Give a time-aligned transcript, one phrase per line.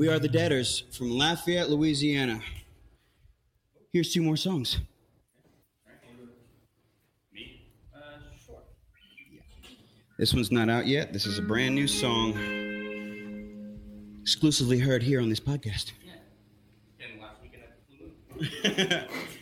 [0.00, 2.40] We are the Debtors from Lafayette, Louisiana.
[3.92, 4.78] Here's two more songs.
[10.18, 11.12] This one's not out yet.
[11.12, 12.32] This is a brand new song,
[14.22, 15.92] exclusively heard here on this podcast.
[18.64, 19.06] Yeah.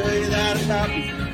[0.00, 1.29] show you that happens.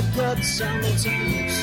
[0.00, 1.56] Thoughts I get sometimes.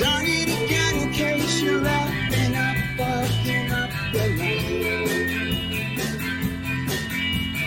[0.00, 4.72] Done it again in case you're wrapping up, fucking up the line.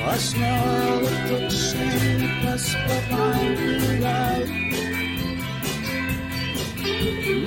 [0.07, 3.41] I smell addiction, the cusp of my
[3.99, 4.49] life.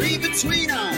[0.00, 0.94] Read between them.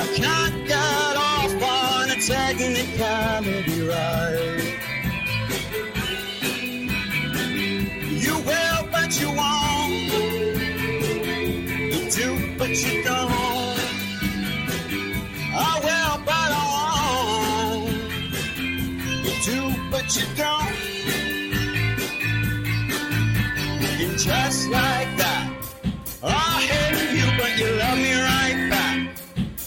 [0.00, 4.41] I can't get off on a technicality right.
[12.74, 13.78] Do, you don't.
[15.54, 16.50] I will, but
[17.76, 17.92] won't.
[19.26, 19.58] You do,
[19.90, 20.76] but you don't.
[24.00, 25.46] And just like that,
[26.22, 26.26] I
[26.70, 28.98] hate you, but you love me right back.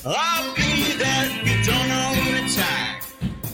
[0.05, 2.95] I'll be there if you don't know the time.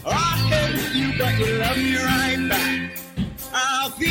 [0.06, 0.10] I
[0.52, 2.78] hate you, but you love me right back.
[3.54, 4.11] I'll be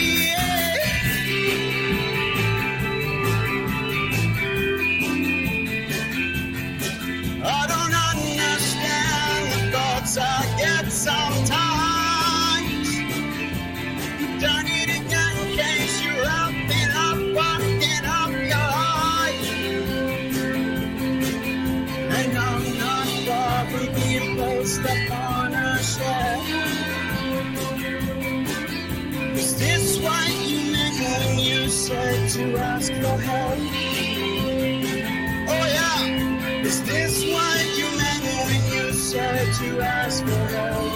[39.61, 40.93] to ask for help?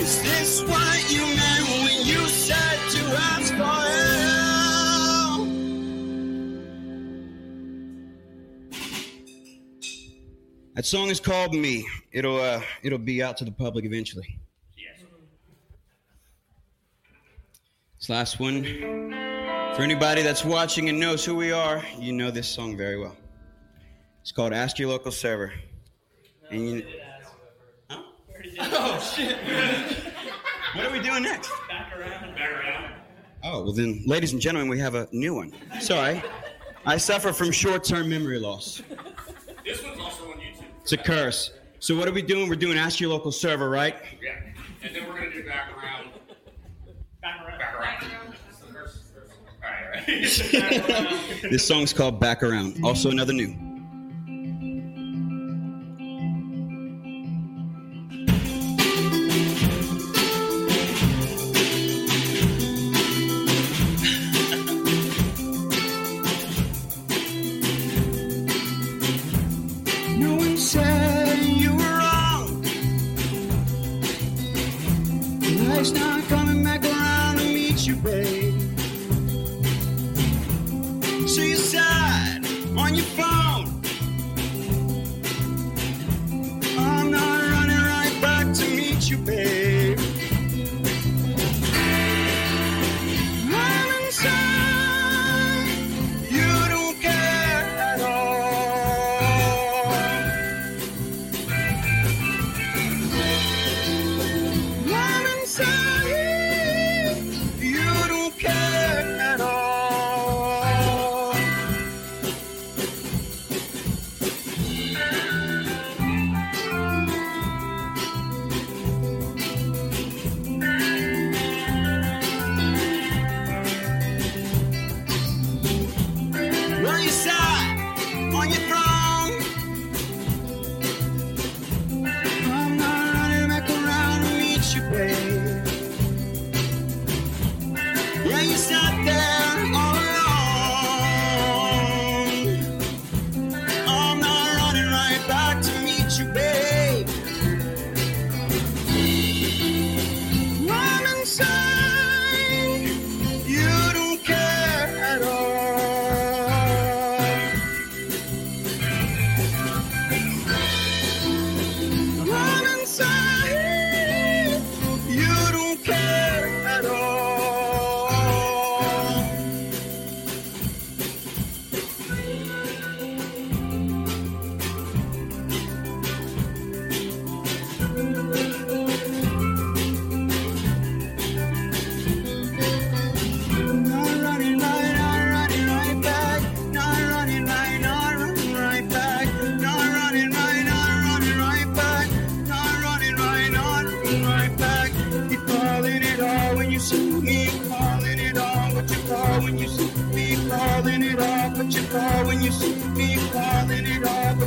[0.00, 3.02] Is this what you meant when you said to
[3.34, 5.48] ask for help?
[10.76, 14.38] That song is called "Me." It'll uh, it'll be out to the public eventually.
[14.78, 15.04] Yes.
[17.98, 18.64] This last one,
[19.74, 23.14] for anybody that's watching and knows who we are, you know this song very well.
[24.26, 25.52] It's called "Ask Your Local Server."
[26.50, 26.86] And you,
[27.88, 28.02] Huh?
[28.58, 29.36] Oh shit!
[30.74, 31.48] what are we doing next?
[31.68, 32.34] Back around.
[32.34, 32.94] Back around.
[33.44, 35.52] Oh well, then, ladies and gentlemen, we have a new one.
[35.78, 36.20] Sorry,
[36.84, 38.82] I suffer from short-term memory loss.
[39.64, 40.64] This one's also on YouTube.
[40.82, 41.52] It's a curse.
[41.78, 42.48] So what are we doing?
[42.48, 43.94] We're doing "Ask Your Local Server," right?
[44.20, 44.32] Yeah.
[44.82, 46.10] And then we're gonna do back around.
[47.22, 47.58] Back around.
[47.60, 48.34] Back around.
[49.62, 50.42] All right.
[50.54, 51.42] All right.
[51.52, 53.65] This song's called "Back Around." Also another new.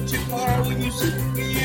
[0.10, 1.59] tomorrow when you see me.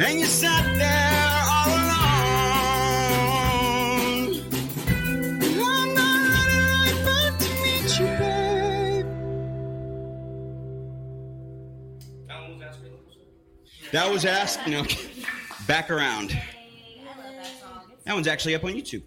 [0.00, 2.00] and you sat there all alone.
[5.62, 9.06] I'm not running right back to meet you, babe.
[13.92, 14.84] That was asked, you know,
[15.66, 16.30] back around.
[18.04, 19.02] That one's actually up on YouTube.